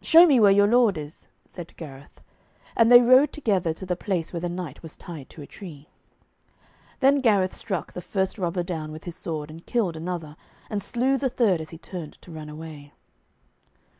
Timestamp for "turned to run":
11.78-12.48